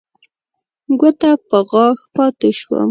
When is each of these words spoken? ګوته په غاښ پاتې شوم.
ګوته 0.99 1.31
په 1.49 1.57
غاښ 1.69 1.99
پاتې 2.15 2.49
شوم. 2.59 2.79